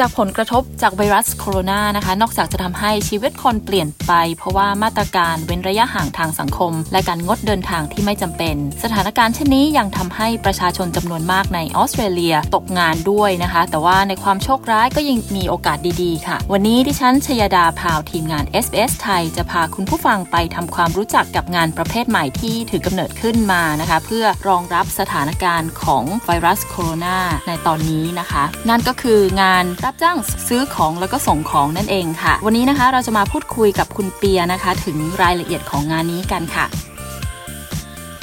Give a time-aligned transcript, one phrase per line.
[0.04, 30.16] ากผลกระทบจากไวรัสโคโรนานะคะนอกจากจะทำให้ชีวิตคนเปลี่ยนไป เพราะว่ามาตรการเว้นระยะห่างทางสังคม และการงดเดินทางที่ไม่จำเป็น สถานการณ์เช่นนี้ยังทำให้ประชาชนจำนวนมากในออสเตรเลียตกงานด้วยนะคะ แต่ว่าในความโชคร้ายก็ยังมีโอกาสดีๆ ค่ะ วันนี้ดิฉันชยดาพาวทีมงาน SBS ไทยจะพาคุณผู้ฟังไปทำความรู้จักกับงานประเภทใหม่ที่ถือกำเนิดขึ้นมานะคะ เพื่อรองรับสถานการณ์ของไวรัสโคโรนาในตอนนี้นะคะ นั่นก็คืองานรบจ้าง
[30.48, 36.66] ซื้อของแล้วก็ส่งของนั่นเองค่ะ วันนี้นะคะเราจะมาพูดคุยกับคุณเปียนะคะ ถึงรายละเอียดของงานนี้กันค่ะ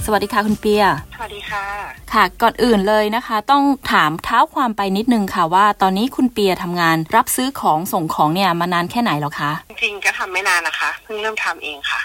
[0.05, 0.83] สวัสดีค่ะคุณเปีย
[1.15, 1.63] สวัสดีค่ะ
[2.13, 12.01] ค่ะ ก่อนอื่นเลยนะคะ ต้องถามเท้าความไปนิดนึงค่ะว่า ตอนนี้คุณเปียทำงาน รับซื้อของส่งของเนี่ยมานานแค่ไหนแล้วคะจริงๆก็ทำไม่นานนะคะเพิ่งเริ่มทำเองค่ะ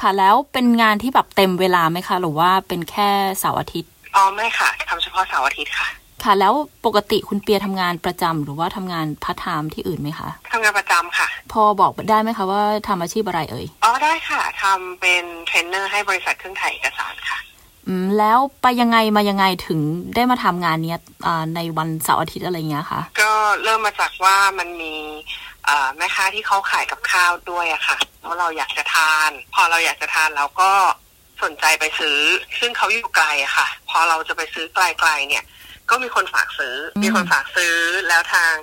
[0.00, 5.88] ค่ะ แล้วเป็นงานที่แบบเต็มเวลาไหมคะ หรือว่าเป็นแค่เสาร์อาทิตย์ อ๋อไม่ค่ะทำเฉพาะเสาร์อาทิตย์ค่ะ
[6.26, 6.54] ค่ะ แล้ว
[6.86, 17.38] ปกติคุณเปียทำงานประจำหรือว่าทำงานพาร์ทไทม์ที่อื่นไหมคะทำงานประจำค่ะ พอบอกได้ไหมคะว่าทำอาชีพอะไรเอ่ยอ๋อได้ค่ะทำเป็นเทรนเนอร์ให้บริษัทเครื่องถ่ายเอกสารค่ะ
[17.86, 19.80] อืมแล้วไปยังไงมายังไงถึง
[20.14, 23.30] ได้มาทำงานเนี้ยอ่าในวันเสาร์อาทิตย์อะไรเงี้ยคะก็
[23.64, 24.94] เริ่มมาจากว่ามันมี
[25.64, 30.70] เอ่อแม่ค้าที่เขาขายกับข้าวด้วยอะค่ะแล้วเราอยากจะทาน พอเราอยากจะทานเราก็
[31.42, 32.18] สนใจไปซื้อ
[32.58, 35.44] ซึ่งเขาอยู่ไกลอะค่ะ พอเราจะไปซื้อไกลๆเนี่ย
[35.90, 37.74] ก็มีคนฝากซื้อ มีคนฝากซื้อ
[38.08, 38.54] แล้วทาง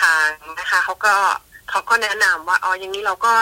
[0.00, 0.26] ทาง
[0.58, 1.14] นะคะเขาก็
[1.70, 3.34] เขาก็แนะนำว่าอ๋ออย่างนี้เราก็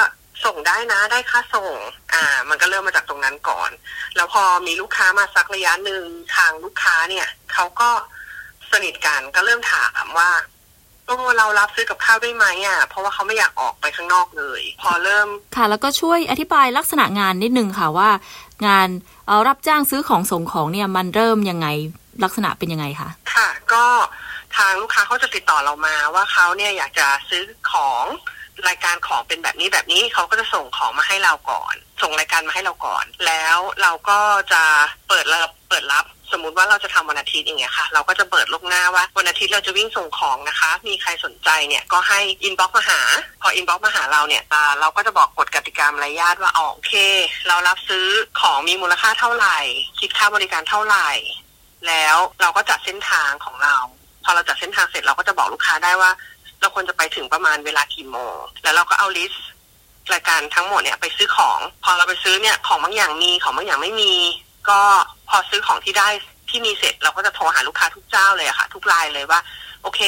[0.44, 1.77] ส่งได้นะได้ค่าส่ง
[2.14, 3.70] อ่า มันก็เริ่มมาจากตรงนั้นก่อน
[4.16, 6.02] แล้วพอมีลูกค้ามาสักระยะหนึ่ง
[6.36, 7.90] ทางลูกค้าเนี่ยเขาก็
[8.72, 10.30] สนิทกันก็เริ่มถามว่า
[11.06, 18.11] เออเรารับซื้อกับข้าวได้ไหมอะ เพราะว่าเขาไม่อยากออกไปข้างนอกเลย พอเริ่มค่ะ แล้วก็ช่วยอธิบายลักษณะงานนิดนึงค่ะว่า
[18.66, 18.89] งาน
[19.27, 21.66] เอ่อรับจ้างซื้อของส่งของเนี่ยมันเริ่มยังไง
[22.24, 23.84] ลักษณะเป็นยังไงคะค่ะ ก็
[24.56, 28.04] ทางลูกค้าเขาจะติดต่อเรามาว่าเขาเนี่ยอยากจะซื้อของ
[28.68, 34.18] รายการของเป็นแบบนี้แบบนี้เขาก็จะส่งของมาให้เราก่อน ส่งรายการมาให้เราก่อน แล้วเราก็
[34.52, 34.62] จะ
[35.08, 43.00] เปิดรับเปิดรับสมมติว่าเราจะทำวันอาทิตย์อย่างเงี้ยค่ะ เราก็จะเปิดล่วงหน้าว่าวันอาทิตย์เราจะวิ่งส่งของนะคะ มีใครสนใจเนี่ยก็ให้ inbox มาหา
[43.42, 46.94] พอ inbox มาหาเราเนี่ยอ่าเราก็จะบอกกฎกติกามารยาทว่าอ๋อโอเค
[47.48, 48.06] เรารับซื้อ
[48.40, 49.58] ของมีมูลค่าเท่าไหร่
[50.00, 51.08] คิดค่าบริการเท่าไหร่
[51.89, 53.77] แล้วเราก็จัดเส้นทางของเรา
[54.24, 56.11] พอเราจัดเส้นทางเสร็จเราก็จะบอกลูกค้าได้ว่า
[56.61, 59.45] เราควรจะไปถึงประมาณเวลากี่โมงแล้วเราก็เอา list
[60.13, 64.14] รายการทั้งหมดเนี่ยไปซื้อของ พอเราไปซื้อเนี่ยของบางอย่างมีของบางอย่างไม่มี
[64.70, 64.80] ก็
[65.29, 66.08] พอซื้อของที่ได้
[66.51, 69.40] ที่มีเสร็จเราก็จะโทรหาลูกค้าทุกเจ้าเลยอะค่ะ ทุกรายเลยว่า
[69.83, 70.01] โอเค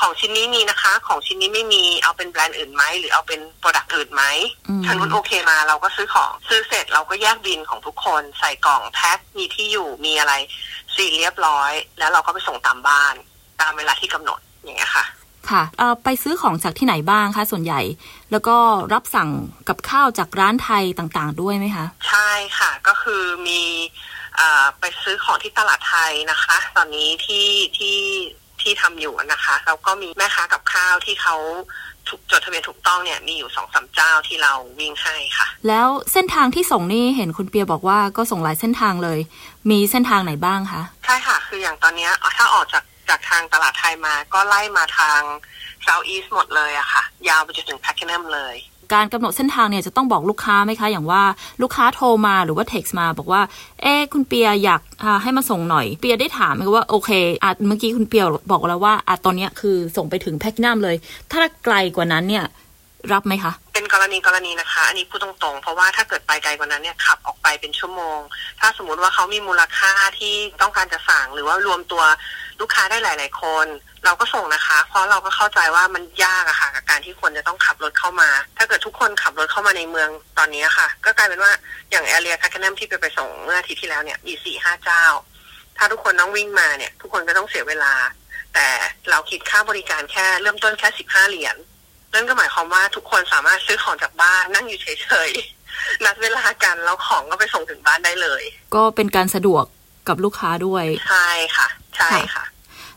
[0.00, 4.22] ของชิ้นนี้มีนะคะ ของชิ้นนี้ไม่มีเอาเป็นแบรนด์อื่นไหมหรือเอาเป็น product อื่นไหม
[4.68, 10.34] อืมทางนู้นโอเคมาเราก็ซื้อของซื้อเสร็จเราก็แยกบินของทุกคน ใส่กล่องแพ็คมีที่อยู่มีอะไร
[10.96, 13.14] สีเรียบร้อย แล้วเราก็ไปส่งตามบ้าน
[13.60, 15.04] ตามเวลาที่กำหนดอย่างเงี้ยค่ะ
[15.50, 17.80] ค่ะเอ่อไปซื้อของจากที่ไหนบ้างคะส่วนใหญ่
[18.32, 18.56] แล้วก็
[18.92, 19.30] รับสั่ง
[19.68, 23.60] กับข้าวจากร้านไทยต่างๆ ด้วยไหมคะ ใช่ค่ะ ก็คือมี
[24.36, 27.46] เอ่อไปซื้อของที่ตลาดไทยนะคะ ตอนนี้ที่
[27.78, 27.98] ที่
[28.60, 31.36] ที่ทำอยู่นะคะแล้วก็มีแม่ค้ากับข้าวที่เขา
[32.08, 39.18] ถูกจดทะเบียนถูกต้องเนี่ยมีอยู่สองสามเจ้าที่เราวิ่งให้ค่ะ แล้วเส้นทางที่ส่งนี่เห็นคุณเปียบอกว่าก็ส่งหลายเส้นทางเลย
[39.70, 45.20] มีเส้นทางไหนบ้างคะใช่ค่ะ คืออย่างตอนเนี้ยถ้าออกจากจากทางตลาดไทยมาก็ไล่มาทาง
[45.86, 48.56] South East หมดเลยอะค่ะ ยาวไปจนถึง p a c k e n h a m เลย
[48.94, 51.22] การกำหนดเส้นทางเนี่ยจะต้องบอกลูกค้าไหมคะ อย่างว่า
[51.62, 53.42] ลูกค้าโทรมาหรือว่าเท็กซ์มา บอกว่า
[53.82, 57.10] เอ๊ะคุณเปียอยากอ่าให้มาส่งหน่อย เปียได้ถามไหมคะว่าโอเค
[57.42, 60.96] อะเมื่อกี้คุณเปียบอกแล้วว่าอะตอนเนี้ยคือส่งไปถึงแพคนัมเลย
[61.32, 62.44] ถ้าไกลกว่านั้นเนี่ย
[63.12, 68.18] รับไหมคะ เป็นกรณีกรณีนะคะ อันนี้พูดตรงๆ เพราะว่าถ้าเกิดไปไกลกว่านั้นเนี่ยขับออกไปเป็นชั่วโมง
[68.64, 72.02] ถ้าสมมติว่าเขามีมูลค่าที่ต้องการจะสั่งหรือว่ารวมตัว
[72.60, 73.66] ลูกค้าได้หลาย ๆ คน
[74.04, 81.52] เราก็ส่งนะคะ เพราะเราก็เข้าใจว่ามันยากอะค่ะ กับการที่คนจะต้องขับรถเข้ามา ถ้าเกิดทุกคนขับรถเข้ามาในเมืองตอนนี้ค่ะ ก็กลายเป็นว่า
[81.90, 85.04] อย่างแอเรียแพคเนมที่ไปไปส่งเมื่ออาทิตย์ที่แล้วเนี่ยมีสี่ห้าเจ้า
[85.76, 87.94] ถ้าทุกคนต้องวิ่งมาเนี่ย ทุกคนก็ต้องเสียเวลา
[88.54, 88.66] แต่
[89.10, 91.56] เราคิดค่าบริการแค่เริ่มต้นแค่สิบห้าเหรียญ
[92.14, 95.61] นั่นก็หมายความว่าทุกคนสามารถซื้อของจากบ้านนั่งอยู่เฉยๆ
[96.04, 98.42] นัดเวลากันแล้วของก็ไปส่งถึงบ้านได้เลย
[98.74, 99.64] ก็เป็นการสะดวก
[100.08, 102.44] กับลูกค้าด้วย ใช่ค่ะ ใช่ค่ะ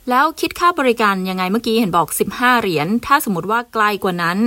[0.09, 4.37] แล้วคิดค่าบริการยังไงเมื่อกี้เห็นบอก 15 เหรียญ ถ้าสมมติว่าไกลกว่านั้น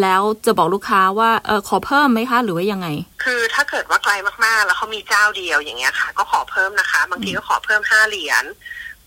[0.00, 2.88] แล้วจะบอกลูกค้าว่าเออขอเพิ่มไหมคะ หรือว่ายังไง
[3.24, 4.12] คือถ้าเกิดว่าไกล
[4.44, 8.44] มากๆ แล้วเขามีเจ้าเดียวอย่างเงี้ยค่ะ ก็ขอเพิ่มนะคะ บางทีก็ขอเพิ่มห้าเหรียญ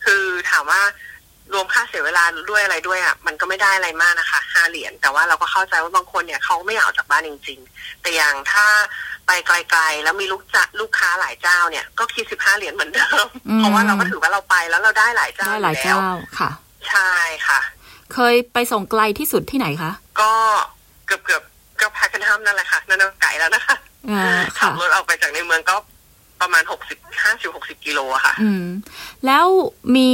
[0.06, 0.82] คือถามว่า
[1.54, 8.66] รวมค่าเสียเวลาด้วยอะไรด้วยอะมันก็ไม่ได้อะไรมากนะคะห้าเหรียญแต่ว่าเราก็เข้าใจว่าบางคนเนี่ยเขาไม่อยากออกจากบ้านจริง ๆ แต่อย่างถ้า
[9.28, 15.98] ไปไกลๆแล้วมีลูกจะลูกค้าหลายเจ้าเนี่ยก็คิดสิบห้าเหรียญเหมือนเดิมอืมเพราะว่าเราก็ถือว่าเราไปแล้วเราได้หลายเจ้าได้หลายอแวเจ้า
[16.40, 16.50] ค่ะ
[16.90, 17.12] ใช่
[17.48, 17.60] ค่ะ
[18.14, 19.92] เคยไปส่งไกลที่สุดที่ไหนคะ
[20.22, 20.32] ก็
[21.06, 23.76] เกือบเกือบๆก็พากันทำนั่นแหละค่ะ นั่นก็ไก่แล้วนะคะ
[24.12, 25.76] อ่าขัค่ะบรถออกไปจากในเมืองก็
[26.42, 28.66] ประมาณหกสิบห้าสิบหกสิบกิโลอะค่ะ อืม
[29.26, 29.46] แล้ว
[29.98, 30.12] มี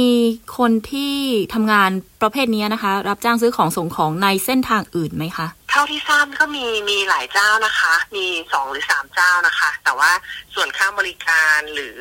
[0.58, 1.14] คนที่
[1.54, 1.90] ทำงาน
[2.22, 10.10] ประเภทนี้นะคะ รับจ้างซื้อของส่งของในเส้นทางอื่นไหมคะ เท่าที่ทราบก็มีมีหลายเจ้านะคะ มีสองหรือสามเจ้านะคะ แต่ว่า
[10.54, 11.96] ส่วนค่าบริการหรือ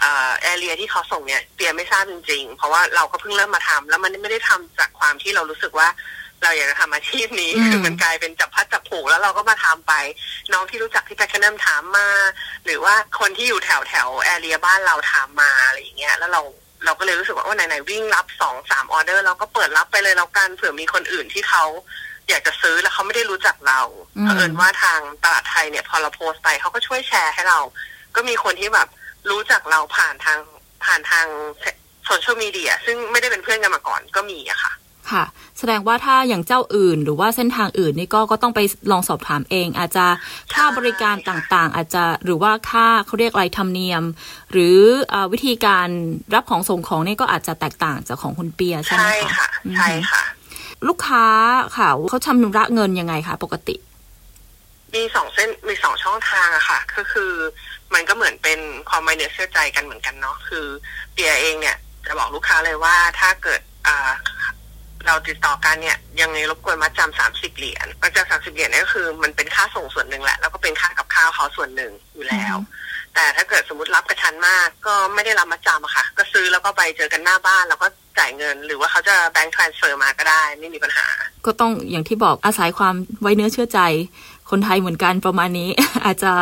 [0.00, 5.88] เอ่อแอเรียที่เขาส่งเนี่ยเตียไม่ทราบจริงๆ เพราะว่าเราก็เพิ่งเริ่มมาทำแล้วมันไม่ได้ทำจากความที่เรารู้สึกว่า
[6.44, 9.92] เราอยากจะทำอาชีพนี้อืมคือมันกลายเป็นจับพัดจับผูกแล้วเราก็มาทำไป
[10.52, 12.08] น้องที่รู้จักที่แพคเนมถามมา
[12.64, 16.42] หรือว่าคนที่อยู่แถวแถวแอเรียบ้านเราถามมาอะไรอย่างเงี้ยแล้วเรา
[16.84, 21.64] เราก็เลยรู้สึกว่าว่าไหนๆวิ่งรับสองสามออเดอร์ เราก็เปิดรับไปเลยแล้วกันเผื่อมีคนอื่นที่เขา
[22.28, 23.80] อยากจะซื้อแล้วเขาไม่ได้รู้จักเรา
[24.16, 27.58] อืมเผอิญว่าทางตลาดไทยเนี่ย พอเราโพสต์ไปเขาก็ช่วยแชร์ให้เรา
[28.16, 28.88] ก็มีคนที่แบบ
[29.30, 30.40] รู้จักเราผ่านทาง
[30.84, 31.26] ผ่านทาง
[32.06, 34.72] โซเชียลมีเดียซึ่งไม่ได้เป็นเพื่อนกันมาก่อนก็มีอะค่ะ
[35.10, 35.24] ค่ะ
[35.58, 38.60] แสดงว่าถ้าอย่างเจ้าอื่น หรือว่าเส้นทางอื่นนี่ก็ก็ต้องไป
[38.90, 40.06] ลองสอบถามเอง อาจจะ
[40.54, 44.02] ค่าบริการต่างๆ อาจจะหรือว่าค่าเขาเรียกอะไรธรรมเนียม
[44.52, 44.78] หรือ
[45.12, 45.88] อาวิธีการ
[46.34, 50.22] รับของส่งของนี่ก็อาจจะแตกต่างจากของคุณเปียใช่ไหมใช่คะค่ะอืมใช่ค่ะ
[50.88, 51.26] ลูกค้า
[51.76, 53.76] ค่ะเขาชำระเงินยังไงคะปกติ
[54.94, 57.32] มีสองเส้นมีสองช่องทางอะค่ะ ก็คือ
[57.94, 60.66] มันก็เหมือนเป็นความไมเนื้อเชื่อใจกันเหมือนกันเนาะคือ
[61.12, 64.10] เปียเองเนี่ยจะบอกลูกค้าเลยว่าถ้าเกิดอ่า
[65.06, 72.56] เราติดต่อกันเนี่ยยังไงรบกวนมัดจำสามสิบเหรียญมัดจำสามสิบเหรียญเนี่ยก็คือ มันเป็นค่าส่งส่วนหนึ่งแหละแล้วก็เป็นค่ากับข้าวเขาส่วนหนึ่งอยู่แล้ว
[73.14, 81.06] แต่ถ้าเกิดสมมติรับกระชั้นมาก ก็ไม่ได้รับมัดจำอะค่ะ ก็ซื้อแล้วก็ไปเจอกันหน้าบ้านแล้วก็จ่ายเงิน หรือว่าเขาจะแบงค์ทรานสเฟอร์มาก็ได้ไม่มีปัญหา
[81.46, 83.80] ก็ต้องอย่างที่บอกอาศัยความไว้เนื้อเชื่อใจ
[84.50, 85.68] คนไทยเหมือนกันประมาณนี้
[86.04, 86.32] อาจจะ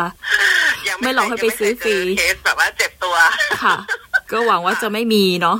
[0.87, 3.15] ยังไม่หลอกให้ไปซื้อฟรียังไม่เคยเจอเคสแบบว่าเจ็บตัว
[3.63, 3.75] ค่ะ
[4.33, 5.57] ก็หวังว่าจะไม่มีเนาะ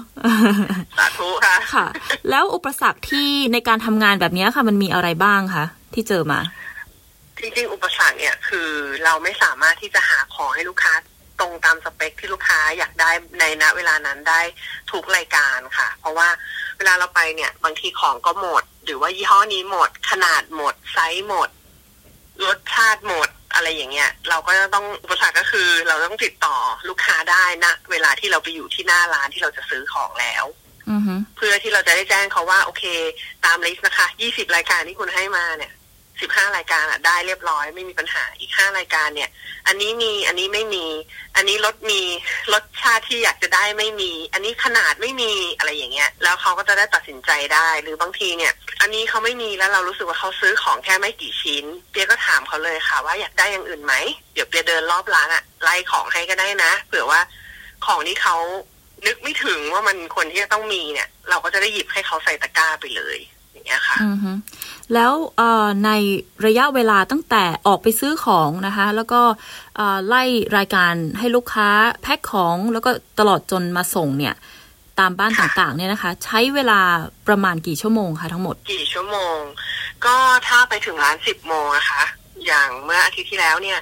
[0.99, 1.85] สาธุค่ะค่ะ
[2.29, 6.39] แล้วอุปสรรคที่ในการทำงานแบบนี้ค่ะ มันมีอะไรบ้างคะที่เจอมา
[7.39, 8.69] จริงๆ อุปสรรคเนี่ยคือ
[9.03, 10.93] เราไม่สามารถที่จะหาของให้ลูกค้า
[11.39, 14.41] ตรงตามสเปคที่ลูกค้าอยากได้ในณเวลานั้นได้
[14.91, 16.29] ทุกรายการค่ะ เพราะว่า
[16.77, 21.49] เวลาเราไปเนี่ย บางทีของก็หมด หรือว่ายี่ห้อนี้หมด ขนาดหมด ไซส์หมด
[22.45, 23.29] รสชาติหมด
[23.63, 26.55] อะไรอย่างเงี้ย เราก็จะต้องอุปสรรคก็คือ เราต้องติดต่อ
[26.89, 30.45] ลูกค้าได้นะเวลาที่เราไปอยู่ที่หน้าร้านที่เราจะซื้อของแล้ว
[30.91, 32.83] อือฮึเพื่อที่เราจะได้แจ้งเขาว่า โอเค
[33.45, 35.71] ตาม list นะคะ20รายการที่คุณให้มาเนี่ย
[36.21, 39.29] 15รายการอะได้เรียบร้อยไม่มีปัญหาอีก5รายการเนี่ย
[39.67, 40.85] อันนี้มีอันนี้ไม่มี
[41.35, 42.01] อันนี้รสมี
[42.53, 53.93] รสชาติที่อยากจะได้ไม่มี อันนี้ขนาดไม่มีอะไรอย่างเงี้ย แล้วเขาก็จะได้ตัดสินใจได้ หรือบางทีเนี่ย อันนี้เขาไม่มีแล้วเรารู้สึกว่าเขาซื้อของแค่ไม่กี่ชิ้น เปียก็ถามเขาเลยค่ะ ว่าอยากได้อย่างอื่นไหม
[54.33, 57.21] เดี๋ยวเปียเดินรอบร้านอะไล่ของให้ก็ได้นะเผื่อว่า
[57.85, 58.37] ของที่เขา
[59.05, 63.17] นึกไม่ถึงว่ามันคนที่จะต้องมีเนี่ย เราก็จะได้หยิบให้เขาใส่ตะกร้าไปเลย
[63.53, 64.31] อย่างเงี้ยค่ะอือฮึ
[64.93, 65.91] แล้วเอ่อใน
[66.45, 69.21] ระยะเวลาตั้งแต่ออกไปซื้อของนะคะ แล้วก็
[69.75, 70.23] เอ่อไล่
[70.57, 71.69] รายการให้ลูกค้า
[72.01, 74.35] แพ็คของแล้วก็ตลอดจนมาส่งเนี่ย
[74.99, 76.81] ตามบ้านค่ะต่างๆ เนี่ยนะคะ ใช้เวลา
[77.27, 79.37] ประมาณกี่ชั่วโมงคะทั้งหมด กี่ชั่วโมง
[80.05, 80.15] ก็
[80.47, 82.03] ถ้าไปถึงร้านสิบโมงนะคะ
[82.45, 83.79] อย่างเมื่ออาทิตย์ที่แล้วเนี่ย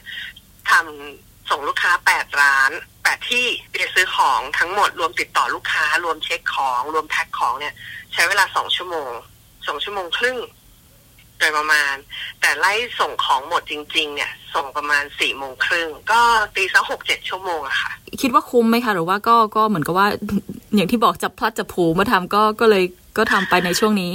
[0.69, 2.71] ทำส่งลูกค้าแปดร้าน
[3.03, 7.73] แปดที่ไปซื้อของทั้งหมดรวมติดต่อลูกค้ารวมเช็คของ รวมแพ็คของเนี่ย
[8.13, 9.11] ใช้เวลาสองชั่วโมง
[9.67, 10.37] สองชั่วโมงครึ่ง
[11.39, 11.93] โดยประมาณ
[12.41, 16.21] แต่ไล่ส่งของหมดจริง ๆ เนี่ย ส่งประมาณสี่โมงครึ่งก็
[16.55, 17.91] ตีสักหกเจ็ดชั่วโมงอะค่ะ
[18.21, 20.07] คิดว่าคุ้มไหมคะหรือว่าก็ก็เหมือนกับว่า
[20.75, 22.83] อย่างที่บอกจับพลัดจับผูมาทำก็ก็เลย
[23.17, 24.13] ก็ทำไปในช่วงนี้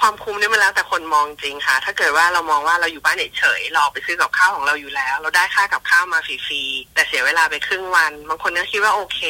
[0.00, 9.20] ความคุ้มเนี่ยมันแล้วแต่คนมองจริงค่ะ ถ้าเกิดว่าเรามองว่าเราอยู่บ้านเฉยๆเราออกไปซื้อกับข้าวของเราอยู่แล้ว เราได้ค่ากับข้าวมาฟรีๆแต่เสียเวลาไปครึ่งวัน บางคนก็คิดว่าโอเค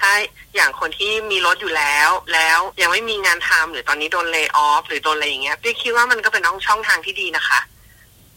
[0.00, 0.10] ถ้า
[0.54, 7.60] อย่างคนที่มีรถอยู่แล้ว แล้วยังไม่มีงานทำหรือตอนนี้โดนเล y o อ f หรือโดนอะไรอย่างเงี้ยพี่คิดว่ามันก็เป็นน้องช่องทางที่ดีนะคะ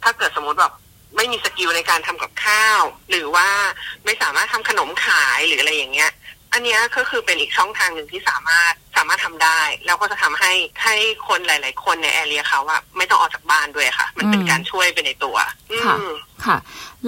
[0.03, 0.73] ถ้าเกิดสมมติแบบ
[1.15, 3.47] ไม่มีสกิลในการทำกับข้าว หรือว่า
[4.05, 6.11] ไม่สามารถทำขนมขายหรืออะไรอย่างเงี้ย
[6.55, 10.51] อันเนี้ยก็คือเป็นอีกช่องทางหนึ่งที่สามารถสามารถทำได้ แล้วก็จะทำให้
[10.83, 10.95] ให้
[11.27, 15.37] คนหลาย ๆ คนในแอเรียเขาอะไม่ต้องออกจากบ้านด้วยค่ะ มันเป็นอืมการช่วยไปในตัว
[15.85, 16.13] ค่ะอืม
[16.45, 16.57] ค่ะ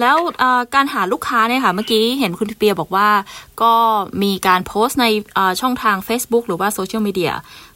[0.00, 3.08] แล้วเอ่อการหาลูกค้าเนี่ยค่ะ เมื่อกี้เห็นคุณเปียบอกว่า
[3.62, 3.72] ก็
[4.22, 7.32] มีการโพสต์ในเอ่อช่องทาง Facebook หรือว่าโซเชียลมีเดีย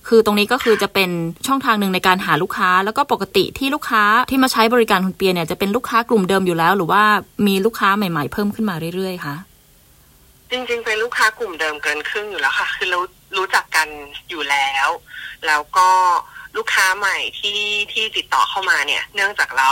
[0.08, 1.10] คือตรงนี้ก็คือจะเป็น
[1.46, 7.02] ช่องทางหนึ่งในการหาลูกค้า แล้วก็ปกติที่ลูกค้าที่มาใช้บริการคุณเปียเนี่ยจะเป็นลูกค้ากลุ่มเดิมอยู่แล้ว หรือว่า
[7.46, 9.34] มีลูกค้าใหม่ ๆ เพิ่มขึ้นมาเรื่อยๆคะ
[10.52, 13.04] จริงๆ เป็นลูกค้ากลุ่มเดิมเกินครึ่งอยู่แล้วค่ะ คือรู้
[13.36, 13.88] รู้จักกัน
[14.30, 14.88] อยู่แล้ว
[15.46, 15.88] แล้วก็
[16.56, 17.60] ลูกค้าใหม่ที่
[17.92, 19.70] ที่ติดต่อเข้ามาเนี่ย เนื่องจากเรา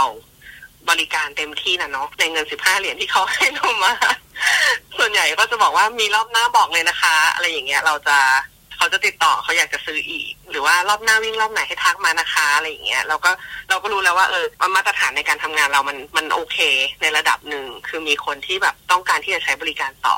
[0.89, 3.93] บริการเต็มที่นะเนาะในเงินสิบห้าเหรียญที่เขาให้เรามา
[4.99, 8.19] ส่วนใหญ่ก็จะบอกว่ามีรอบหน้าบอกเลยนะคะ อะไรอย่างเงี้ยเราจะ
[8.77, 13.31] เขาจะติดต่อเขาอยากจะซื้ออีก หรือว่ารอบหน้าวิ่งรอบไหนให้ทักมานะคะอะไรอย่างเงี้ยเราก็
[13.69, 14.45] เราก็รู้แล้วว่าเออ
[14.77, 16.59] มาตรฐานในการทำงานเรามันมันโอเค
[17.01, 20.17] ในระดับหนึ่งคือมีคนที่แบบต้องการที่จะใช้บริการต่อ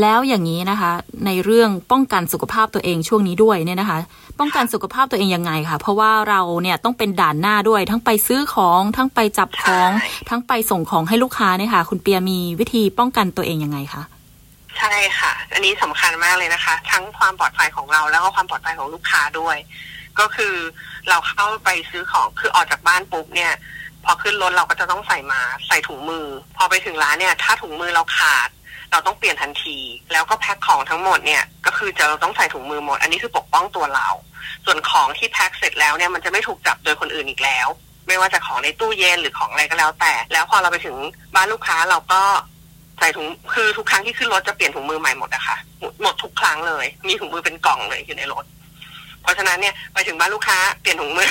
[0.00, 0.92] แล้วอย่างนี้นะคะ
[1.26, 3.98] ในเรื่องป้องกันสุขภาพตัวเองช่วงนี้ด้วยเนี่ยนะคะ
[4.38, 9.90] ป้องกันสุขภาพตัวเองยังไงคะเพราะว่าเราเนี่ยต้องเป็นด่านหน้าด้วย ทั้งไปซื้อของทั้งไปจับของ
[10.28, 14.02] ทั้งไปส่งของให้ลูกค้าเนี่ยค่ะ คุณเปียมีวิธีป้องกันตัวเองยังไงคะ
[14.78, 19.56] ใช่ค่ะ อันนี้สำคัญมากเลยนะคะ ทั้งความปลอดภัยของเราแล้วก็ความปลอดภัยของลูกค้าด้วย
[20.18, 20.54] ก็คือ
[21.08, 23.52] เราเข้าไปซื้อของคือออกจากบ้านปุ๊บเนี่ย
[24.04, 26.26] พอขึ้นรถเราก็จะต้องใส่มาใส่ถุงมือ
[26.56, 28.48] พอไปถึงร้านเนี่ย ถ้าถุงมือเราขาด
[28.96, 29.78] เราต้องเปลี่ยนทันที
[30.12, 34.08] แล้วก็แพ็คของทั้งหมดเนี่ยก็คือจะเราต้องใส่ถุงมือหมด อันนี้คือปกป้องตัวเรา
[34.64, 37.68] ส่วนของที่แพ็คเสร็จแล้วเนี่ยมันจะไม่ถูกจับโดยคนอื่นอีกแล้ว
[38.06, 40.96] ไม่ว่าจะของในตู้เย็นหรือของอะไรก็แล้ว แต่ แล้วพอเราไปถึง
[41.34, 42.22] บ้านลูกค้าเราก็
[42.98, 45.56] ใส่ถุงคือทุกครั้งที่ขึ้นรถจะเปลี่ยนถุงมือใหม่หมดอะค่ะ
[46.02, 48.44] หมดทุกครั้งเลย มีถุงมือเป็นกล่องเลยอยู่ในรถ
[49.22, 51.30] เพราะฉะนั้นเนี่ยไปถึงบ้านลูกค้าเปลี่ยนถุงมือ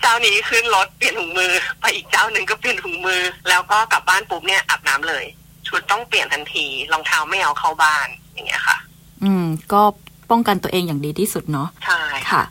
[0.00, 1.50] เจ้านี้ขึ้นรถเปลี่ยนถุงมือ
[1.80, 5.24] ไปอีกเจ้าหนึ่งก็เปลี่ยนถุงมือ แล้วก็กลับบ้านปุ๊บเนี่ยอาบน้ำเลย
[5.66, 8.76] ชุดต้องเปลี่ยนทันทีรองเท้าไม่เอาเข้าบ้านอย่างเงี้ยค่ะ
[9.24, 9.82] อืม ก็
[10.30, 12.42] ป้องกันตัวเองอย่างดีที่สุดเนาะใช่ค่ะ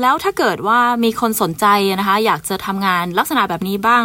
[0.00, 1.66] แล้วถ้าเกิดว่ามีคนสนใจ
[1.98, 4.04] นะคะ อยากจะทำงานลักษณะแบบนี้บ้าง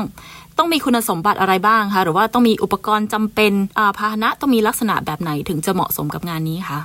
[0.58, 6.80] ต้องมีคุณสมบัติอะไรบ้างคะหรือว่าต้องมีอุปกรณ์จำเป็นอ่าพาหนะต้องมีลักษณะแบบไหนถึงจะเหมาะสมกับงานนี้คะ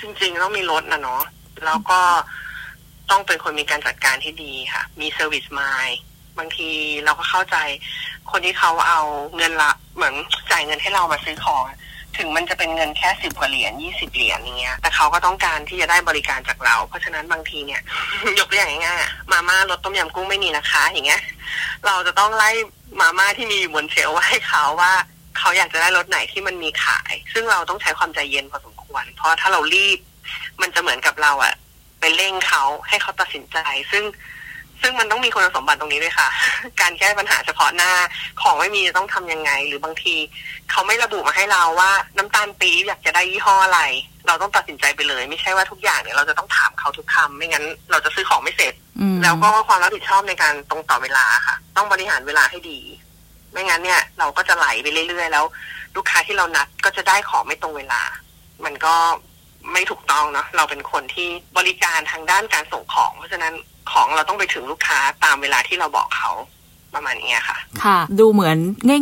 [0.00, 1.22] จริงๆต้องมีรถนะเนาะ
[1.64, 2.00] แล้วก็
[3.10, 5.88] ต้องเป็นคนมีการจัดการที่ดีค่ะ มี service mind
[6.38, 6.70] บางที
[7.04, 7.56] เราก็เข้าใจ
[8.30, 9.00] คนที่เขาเอา
[9.36, 10.14] เงินละเหมือน
[10.54, 11.64] จ่ายเงินให้เรามาซื้อของ
[12.18, 17.80] ถึงมันจะเป็นเงินแค่สิบกว่าเหรียญยี่สิบเหรียญอย่างเงี้ย แต่เขาก็ต้องการที่จะได้บริการจากเรา เพราะฉะนั้นบางทีเนี่ย
[18.38, 21.22] ยกตัวอย่างง่ายๆอะมาม่ารสต้มยำกุ้งไม่มีนะคะ อย่างเงี้ย
[21.86, 22.50] เราจะต้องไล่
[23.00, 24.92] มาม่าที่มีอยู่บนเชลฟ์ไว้ให้เขาว่า
[25.38, 29.98] เขาอยากจะได้รสไหนที่มันมีขาย ซึ่งเราต้องใช้ความใจเย็นพอสมควร เพราะถ้าเรารีบ
[30.60, 31.54] มันจะเหมือนกับเราอะ
[32.00, 33.58] ไปเร่งเขาให้เขาตัดสินใจ
[33.90, 34.04] ซึ่ง
[34.82, 36.28] ซึ่งมันต้องมีคุณสมบัติตรงนี้ด้วยค่ะ
[36.80, 37.90] การแก้ปัญหาเฉพาะหน้า
[38.42, 40.14] ของไม่มีจะต้องทำยังไง หรือบางที
[40.70, 43.80] เขาไม่ระบุมาให้เราว่าน้ำตาลปี๊บอยากจะได้ยี่ห้ออะไร
[44.26, 52.80] เราต้องตัดสินใจไปเลย ไม่ใช่ว่าทุกอย่างเนี่ยเราจะต้องถามเขาทุกคำไม่งั้น เราจะซื้อของไม่เสร็จอืมแล้วก็ความรับผิดชอบในการตรงต่อเวลาค่ะ ต้องบริหารเวลาให้ดี
[53.52, 55.44] ไม่งั้นเนี่ย เราก็จะไหลไปเรื่อยๆแล้ว
[55.96, 58.02] ลูกค้าที่เรานัดก็จะได้ของไม่ตรงเวลา
[58.64, 58.94] มันก็
[59.72, 61.28] ไม่ถูกต้องเนาะเราเป็นคนที่
[61.58, 63.54] บริการทางด้านการส่งของ เพราะฉะนั้น
[63.92, 66.30] ของเราต้องไปถึงลูกค้าตามเวลาที่เราบอกเขา
[66.94, 68.56] ประมาณนี้ค่ะ ค่ะ ดูเหมือน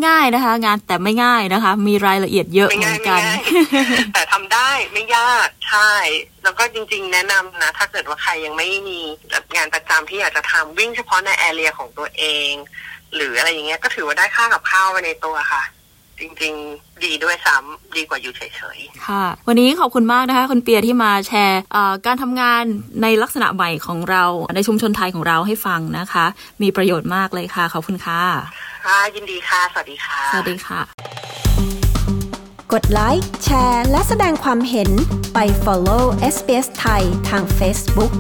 [0.07, 3.41] ง่าย ๆนะคะ งานแต่ไม่ง่ายนะคะ มีรายละเอียดเยอะไม่เหมืง่าอยนกันไม่ง่าย
[4.15, 5.93] แต่ทำได้ไม่ยากใช่
[6.43, 8.99] แล้วก็จริง ๆ แนะนำนะ ถ้าเกิดว่าใครยังไม่มี
[9.57, 12.53] งานประจำที่อยากจะทำวิ่งเฉพาะในแอเรียของตัวเอง
[13.15, 15.63] หรืออะไรอย่างเงี้ยก็ถือว่าได้ค่ากับข้าวไปในตัวค่ะ
[16.21, 18.43] จริงๆ ดีด้วยซ้ำดีกว่าอยู่เฉ
[18.77, 22.63] ยๆ ค่ะ วันนี้ขอบคุณมากนะคะคุณเปียที่มาแชร์เอ่อการทำงาน
[23.03, 26.25] ในลักษณะใหม่ของเราในชุมชนไทยของเราให้ฟังนะคะ
[26.63, 28.23] มีประโยชน์มากเลยค่ะ ขอบคุณค่ะ
[28.87, 30.81] ค่ะ ยินดีค่ะ สวัสดีค่ะ สวัสดีค่ะ
[32.73, 34.91] กดไลค์แชร์ และแสดงความเห็น
[35.35, 36.05] ไป follow
[36.35, 38.13] SBS ไทยทาง Facebook